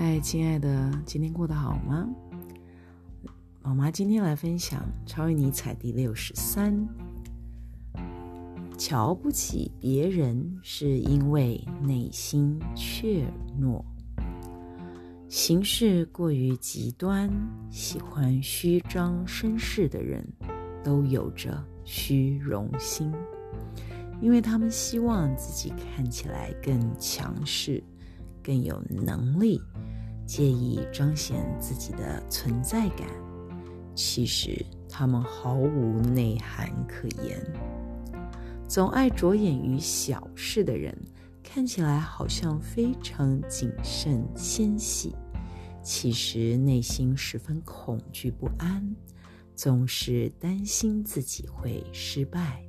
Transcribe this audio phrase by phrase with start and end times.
[0.00, 2.08] 嗨，亲爱的，今天过得好吗？
[3.60, 6.86] 宝妈今天来分享《超越尼采》第六十三：
[8.78, 13.26] 瞧不起别人是因为内心怯
[13.60, 13.82] 懦，
[15.28, 17.28] 行事过于极端、
[17.68, 20.24] 喜欢虚张声势的人，
[20.84, 23.12] 都有着虚荣心，
[24.20, 27.82] 因为他们希望自己看起来更强势。
[28.48, 29.60] 更有能力，
[30.24, 33.06] 介意彰显自己的存在感。
[33.94, 37.38] 其实他们毫无内涵可言。
[38.66, 40.96] 总爱着眼于小事的人，
[41.42, 45.14] 看起来好像非常谨慎纤细，
[45.82, 48.96] 其实内心十分恐惧不安，
[49.54, 52.62] 总是担心自己会失败，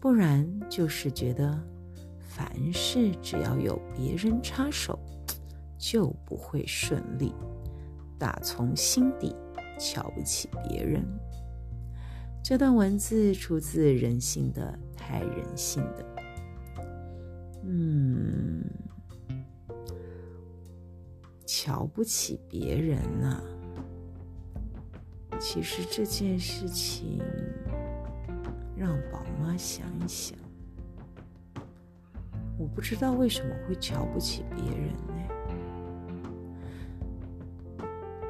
[0.00, 1.75] 不然就是觉得。
[2.36, 4.98] 凡事只要有别人插手，
[5.78, 7.32] 就不会顺利。
[8.18, 9.34] 打从心底
[9.78, 11.02] 瞧不起别人。
[12.44, 16.06] 这段文字出自人性的太人性的。
[17.64, 18.62] 嗯，
[21.46, 23.42] 瞧不起别人呐。
[25.40, 27.18] 其实这件事情，
[28.76, 30.38] 让宝妈想一想。
[32.58, 35.12] 我不知道为什么会瞧不起别人呢？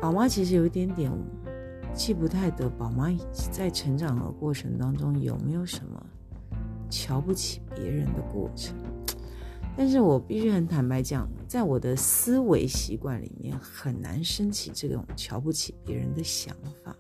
[0.01, 1.11] 宝妈其实有一点点
[1.95, 3.09] 记不太得，宝妈
[3.53, 6.05] 在成长的过程当中有没有什么
[6.91, 8.75] 瞧不起别人的过程？
[9.77, 16.97] 但是我必须很坦白讲，在我的思维习惯里面很难升起这种瞧不起别人的想法。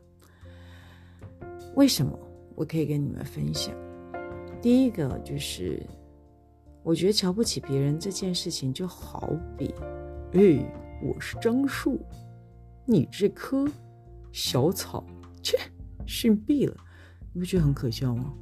[1.75, 2.17] 为什么？
[2.55, 3.75] 我可以跟你们分享。
[4.63, 5.83] 第一个就是。
[6.87, 9.75] 我觉得瞧不起别人这件事情，就好比，
[10.35, 12.01] 哎，我是樟树，
[12.85, 13.69] 你这棵
[14.31, 15.05] 小草，
[15.43, 15.59] 切，
[16.07, 16.77] 逊毙了，
[17.33, 18.33] 你不觉得很可笑吗？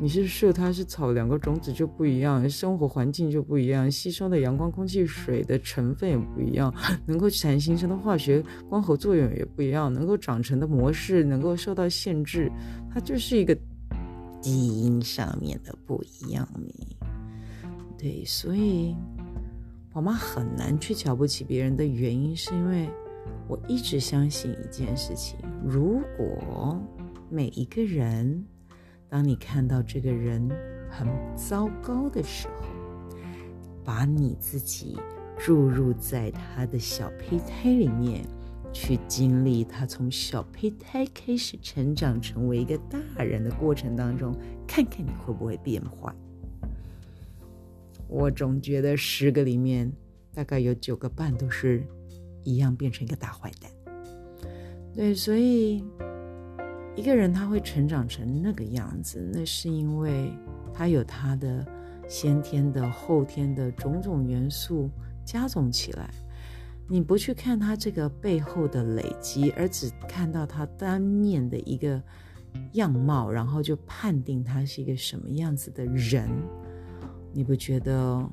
[0.00, 6.74] 你是树，它是草，两个种子就不一样，生活环境就不一样，吸收的阳光、空气、水的成分也不一样，
[7.06, 12.50] 能够产形成的化学光合作用也不一样，能够长成的模式能够受到限制，
[12.92, 13.56] 它就是一个
[14.40, 16.44] 基因上面的不一样
[18.02, 18.96] 对，所以
[19.92, 22.90] 宝妈很难去瞧不起别人的原因，是因为
[23.46, 26.82] 我一直相信一件事情：如果
[27.30, 28.44] 每一个人，
[29.08, 30.50] 当你看到这个人
[30.90, 33.16] 很糟糕的时候，
[33.84, 34.98] 把你自己
[35.38, 38.24] 注入在他的小胚胎里面，
[38.72, 44.34] 去经历他从小胚胎开始成长成为一个大人的过程当中，
[44.66, 46.12] 看看你会不会变坏。
[48.12, 49.90] 我总觉得十个里面，
[50.34, 51.82] 大概有九个半都是
[52.44, 53.70] 一样变成一个大坏蛋。
[54.94, 55.82] 对，所以
[56.94, 60.30] 一个人他会成长成那个样子，那是因为
[60.74, 61.66] 他有他的
[62.06, 64.90] 先天的、后天的种种元素
[65.24, 66.10] 加总起来。
[66.86, 72.02] 你不去看他这个背后的累积，而只看到他单面的一个
[72.72, 76.28] 样貌，然后就判定他是一个什么样子的人。
[77.34, 78.28] 你不觉得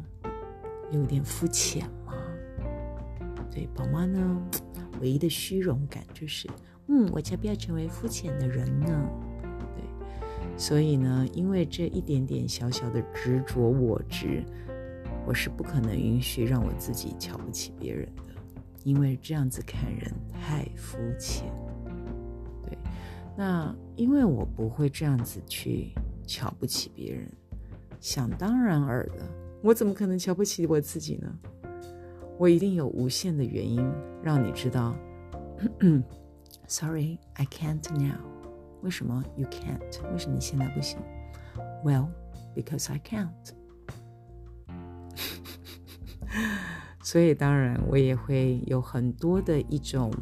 [0.91, 2.13] 有点肤浅吗？
[3.49, 4.41] 对，宝妈呢，
[5.01, 6.49] 唯一的虚荣感就是，
[6.87, 9.09] 嗯，我才不要成为肤浅的人呢。
[9.73, 9.83] 对，
[10.57, 14.43] 所以呢，因为这一点点小小的执着我执，
[15.25, 18.35] 我是不可能允许让我自己瞧不起别人的，
[18.83, 21.49] 因为这样子看人太肤浅。
[22.65, 22.77] 对，
[23.37, 25.93] 那因为我不会这样子去
[26.27, 27.31] 瞧不起别人。
[27.99, 29.23] 想当然尔的，
[29.61, 31.33] 我怎么可能瞧不起我自己呢？
[32.37, 33.85] 我一定有无限的原因
[34.23, 34.95] 让你知道。
[36.67, 38.19] Sorry, I can't now。
[38.81, 39.81] 为什么 you can't？
[40.13, 40.97] 为什么你现在不行
[41.83, 42.07] ？Well,
[42.55, 43.27] because I can't。
[47.03, 50.13] 所以当然，我也会有很多的一种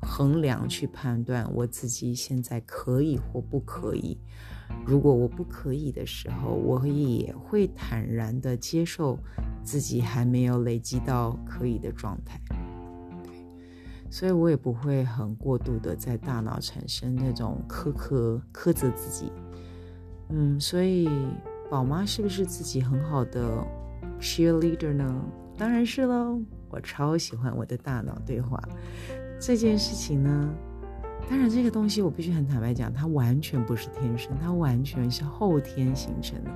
[0.00, 4.18] 衡量去判断我自己现在可以或不可以。
[4.84, 9.18] 如果我不可以的时候，我也会坦然的接受
[9.62, 12.40] 自己还没有累积到可以的状态，
[14.10, 19.32] 所以我也不会很过度的在大脑产生那种苛刻苛责自己。
[20.30, 21.08] 嗯，所以
[21.70, 23.64] 宝妈是不是自己很好的
[24.20, 25.24] cheerleader 呢？
[25.56, 26.40] 当然是喽，
[26.70, 28.60] 我超喜欢我的大脑对话
[29.40, 30.54] 这件事情呢。
[31.28, 36.50] 当然，这个东西我必须很坦白讲，它完全不是天生，它完全是后天形成的。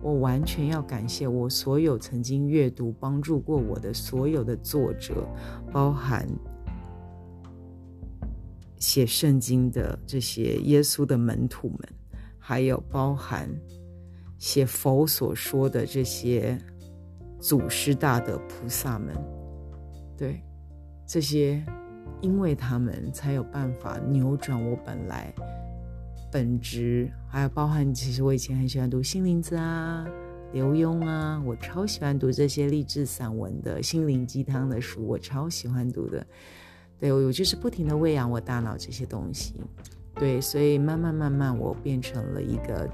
[0.00, 5.28] 我完全要感谢我所有曾经阅读帮助过我的所有的作者，
[5.70, 6.26] 包含
[8.78, 11.78] 写圣经的这些耶稣的门徒们，
[12.36, 13.48] 还有包含
[14.38, 16.58] 写佛所说的这些
[17.38, 19.14] 祖师大德菩萨们，
[20.16, 20.42] 对
[21.06, 21.64] 这些，
[22.20, 25.32] 因为他们才有办法扭转我本来。
[26.30, 30.06] 本质还有包含，其实我以前很喜欢读心灵子啊、
[30.52, 36.26] 刘墉啊，我超喜欢读这些励志散文的心灵鸡汤的书，我超喜欢读的。
[36.98, 39.56] 对我就是不停的喂养我大脑这些东西，
[40.14, 42.88] 对，所以慢慢慢慢我变成了一个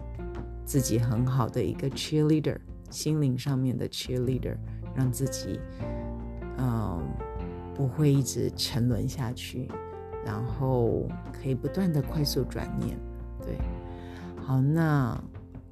[0.64, 2.56] 自己很好的一个 cheerleader，
[2.90, 4.56] 心灵上面的 cheerleader，
[4.96, 5.60] 让自己
[7.78, 9.70] 不会一直沉沦下去，
[10.26, 12.98] 然后可以不断的快速转念。
[13.40, 13.56] 对，
[14.44, 15.16] 好，那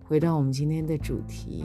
[0.04, 1.64] 回到我们今天的主题，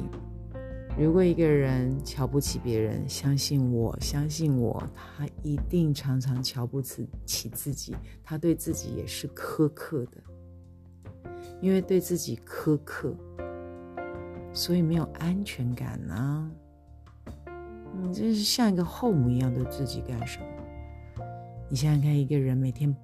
[0.97, 4.83] 如果一个人瞧不起别人，相信我，相信我，
[5.15, 10.17] 他一定常常瞧不起起自己，他对自己也是苛刻的，
[11.61, 13.15] 因为对自己苛刻，
[14.51, 16.49] 所以没有安全感啊。
[17.93, 20.45] 你这是像一个后母一样对自己干什么？
[21.69, 22.95] 你想想看，一个人每天。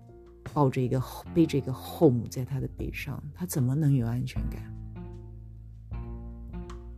[0.54, 1.04] 抱着一个
[1.34, 4.74] 背着一个后母在他的背上，他怎么能有安全感？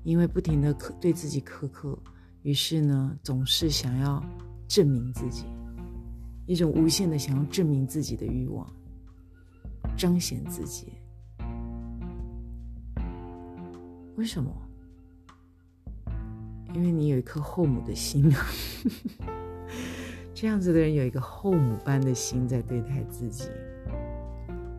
[0.03, 1.97] 因为不停的苛对自己苛刻，
[2.43, 4.23] 于是呢，总是想要
[4.67, 5.45] 证明自己，
[6.45, 8.71] 一种无限的想要证明自己的欲望，
[9.97, 10.93] 彰显自己。
[14.15, 14.55] 为什么？
[16.73, 18.45] 因为你有一颗后母的心啊。
[20.33, 23.49] 这样子的人有一个后母般的心在对待自己，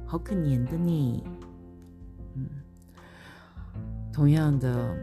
[0.06, 1.22] 好可怜的你。
[2.34, 2.46] 嗯，
[4.10, 4.96] 同样的，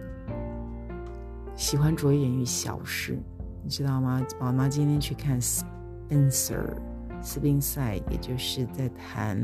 [1.55, 3.19] 喜欢着眼于小事，
[3.63, 4.25] 你知道吗？
[4.39, 6.75] 宝妈今天去看 Spencer
[7.21, 9.37] 斯宾塞，也就是在谈，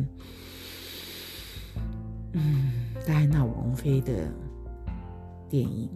[2.31, 2.72] 嗯，
[3.06, 4.13] 戴安娜王妃的
[5.48, 5.92] 电影。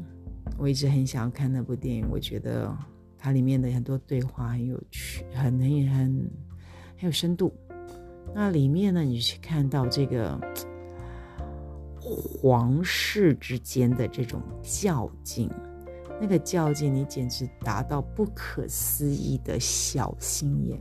[0.58, 2.76] 我一直很想要看那部电影，我觉得。
[3.20, 6.32] 它里面的很多对话很有趣，很很很
[6.98, 7.52] 很有深度。
[8.34, 10.40] 那里面呢，你去看到这个
[12.00, 15.50] 皇室之间的这种较劲，
[16.22, 20.80] 那个较劲，你简直达到不可思议的小心眼。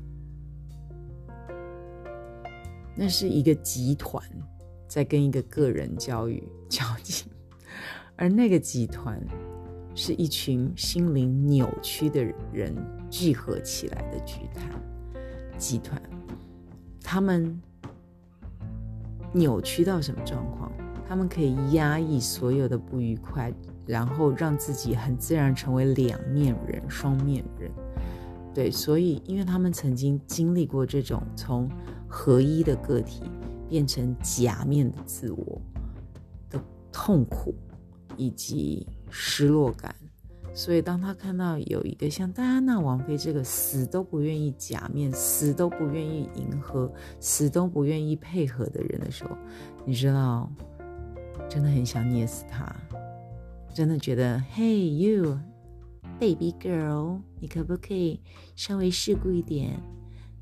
[2.94, 4.22] 那是一个集团
[4.86, 7.26] 在跟一个个人教育较劲，
[8.14, 9.18] 而那个集团。
[9.98, 12.22] 是一群心灵扭曲的
[12.52, 12.76] 人
[13.10, 14.70] 聚合起来的集团，
[15.56, 16.00] 集团，
[17.02, 17.58] 他们
[19.32, 20.70] 扭曲到什么状况？
[21.08, 23.50] 他们可以压抑所有的不愉快，
[23.86, 27.70] 然后让自己很自然成为两面人、双面人。
[28.52, 31.66] 对，所以因为他们曾经经历过这种从
[32.06, 33.22] 合一的个体
[33.66, 35.58] 变成假面的自我
[36.50, 36.62] 的
[36.92, 37.54] 痛苦，
[38.18, 38.86] 以及。
[39.10, 39.94] 失落感，
[40.54, 49.36] 所以当他看到有一个像戴安娜王妃这个死都不愿意假面、死都不愿意迎合、死都不愿意配合的人的时候，
[49.84, 50.50] 你知道，
[51.48, 52.74] 真的很想捏死他，
[53.74, 55.38] 真的觉得，Hey you
[56.18, 58.20] baby girl，你可不可以
[58.54, 59.78] 稍微世故一点？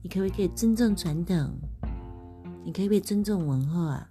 [0.02, 1.50] 你可不可以尊重传统？
[2.64, 4.08] 你可不可以尊重文化？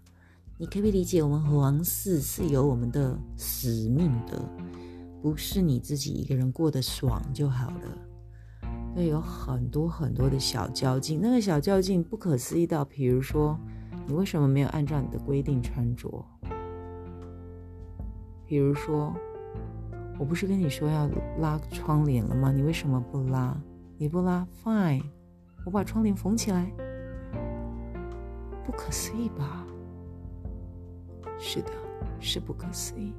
[0.64, 4.42] 你可不可以理解，我们皇室是有我们的使命的，
[5.22, 8.72] 不是你自己一个人过得爽就好了。
[8.96, 13.60] 那有很多很多的小较劲，那个小较劲不可思议到，比如说，
[14.08, 16.26] 你为什么没有按照你的规定穿着？
[18.46, 19.14] 比如说，
[20.18, 22.54] 我不是跟你说要拉窗帘了吗？
[22.54, 23.54] 你为什么不拉？
[23.98, 25.04] 你不拉，fine，
[25.66, 26.72] 我把窗帘缝起来。
[28.66, 29.63] 不可思议吧？
[31.40, 31.72] 是的，
[32.20, 33.14] 是不可思议。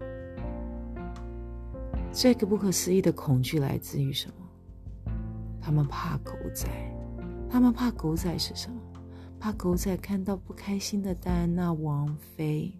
[2.12, 5.12] 这个不可思议的恐惧来自于什么？
[5.60, 6.68] 他们怕狗仔，
[7.50, 8.76] 他们怕狗仔是什么？
[9.40, 12.72] 怕狗仔看到不开心的戴安娜王妃，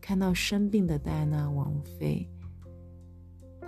[0.00, 2.28] 看到生病的戴安娜王妃，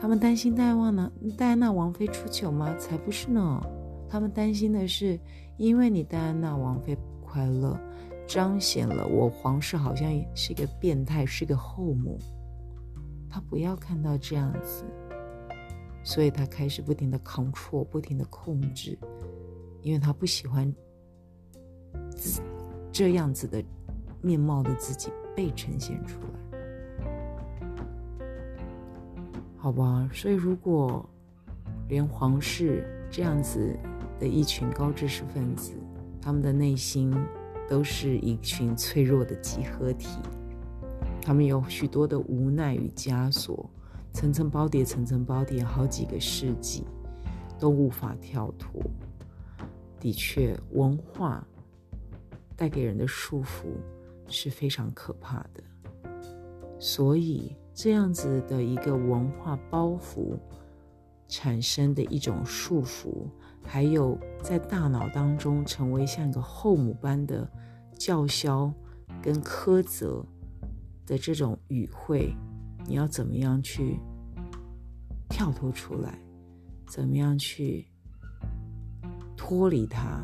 [0.00, 2.74] 他们担心戴安娜戴安娜王妃出糗吗？
[2.78, 3.60] 才不是呢！
[4.08, 5.18] 他们担心的是，
[5.56, 7.78] 因为你戴安娜王妃不快乐。
[8.26, 12.18] 彰显了我皇室好像是一个变态，是个后母。
[13.28, 14.84] 他不要看到这样子，
[16.02, 18.98] 所以他开始不停的 control，不停的控制，
[19.82, 20.72] 因为他不喜欢
[22.90, 23.62] 这样子的
[24.20, 26.28] 面貌的自己被呈现出来。
[29.56, 30.08] 好吧？
[30.12, 31.08] 所以如果
[31.88, 33.76] 连皇室这样子
[34.18, 35.72] 的一群高知识分子，
[36.20, 37.14] 他们的内心
[37.72, 40.18] 都是一群脆弱的集合体，
[41.22, 43.66] 他们有许多的无奈与枷锁，
[44.12, 46.84] 层层包叠，层层包叠，好几个世纪
[47.58, 48.82] 都无法跳脱。
[49.98, 51.42] 的确，文化
[52.54, 53.64] 带给人的束缚
[54.26, 55.64] 是非常可怕的，
[56.78, 60.36] 所以这样子的一个文化包袱
[61.26, 63.26] 产生的一种束缚。
[63.64, 67.50] 还有在大脑当中成为像一个后母般的
[67.98, 68.72] 叫嚣
[69.22, 70.24] 跟苛责
[71.06, 72.34] 的这种语汇，
[72.86, 73.98] 你要怎么样去
[75.28, 76.18] 跳脱出来？
[76.86, 77.86] 怎么样去
[79.36, 80.20] 脱离它？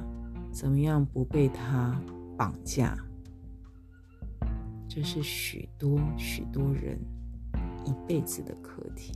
[0.52, 1.98] 怎么样不被它
[2.36, 2.96] 绑架？
[4.88, 6.98] 这是许多许多人
[7.86, 9.12] 一辈子的课题。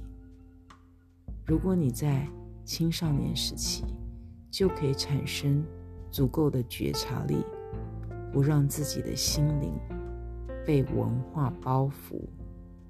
[1.44, 2.26] 如果你在
[2.64, 3.84] 青少年时期，
[4.52, 5.64] 就可以产生
[6.10, 7.38] 足够的觉察力，
[8.30, 9.72] 不让自己的心灵
[10.66, 12.20] 被文化包袱、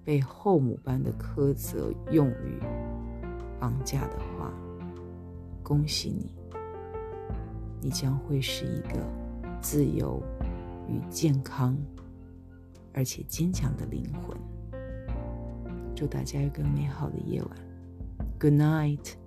[0.05, 2.59] 被后母般的苛责用语
[3.61, 4.53] 绑架的话，
[5.63, 6.35] 恭喜你，
[7.81, 8.99] 你将会是一个
[9.61, 10.21] 自由
[10.89, 11.79] 与健康
[12.93, 14.37] 而且坚强的灵魂。
[15.95, 17.51] 祝大家有个美好的夜晚
[18.41, 19.22] ，Good night。